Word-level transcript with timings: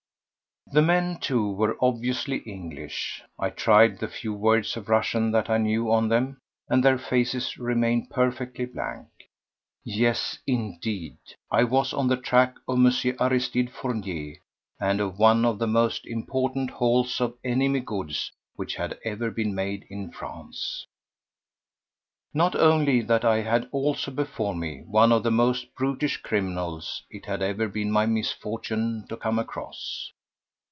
The 0.73 0.81
men, 0.81 1.19
too, 1.19 1.51
were 1.51 1.75
obviously 1.81 2.37
English. 2.37 3.21
I 3.37 3.49
tried 3.49 3.99
the 3.99 4.07
few 4.07 4.33
words 4.33 4.77
of 4.77 4.87
Russian 4.87 5.31
that 5.31 5.49
I 5.49 5.57
knew 5.57 5.91
on 5.91 6.07
them, 6.07 6.39
and 6.69 6.81
their 6.81 6.97
faces 6.97 7.57
remained 7.57 8.09
perfectly 8.09 8.65
blank. 8.65 9.07
Yes, 9.83 10.39
indeed, 10.47 11.17
I 11.51 11.65
was 11.65 11.91
on 11.91 12.07
the 12.07 12.15
track 12.15 12.55
of 12.69 12.77
M. 12.77 12.89
Aristide 13.19 13.69
Fournier, 13.73 14.37
and 14.79 15.01
of 15.01 15.19
one 15.19 15.43
of 15.43 15.59
the 15.59 15.67
most 15.67 16.05
important 16.05 16.69
hauls 16.69 17.19
of 17.19 17.35
enemy 17.43 17.81
goods 17.81 18.31
which 18.55 18.75
had 18.77 18.97
ever 19.03 19.29
been 19.29 19.53
made 19.53 19.83
in 19.89 20.09
France. 20.09 20.85
Not 22.33 22.55
only 22.55 23.01
that. 23.01 23.25
I 23.25 23.41
had 23.41 23.67
also 23.73 24.09
before 24.09 24.55
me 24.55 24.83
one 24.85 25.11
of 25.11 25.23
the 25.23 25.31
most 25.31 25.75
brutish 25.75 26.21
criminals 26.21 27.03
it 27.09 27.25
had 27.25 27.41
ever 27.41 27.67
been 27.67 27.91
my 27.91 28.05
misfortune 28.05 29.05
to 29.09 29.17
come 29.17 29.37
across. 29.37 30.13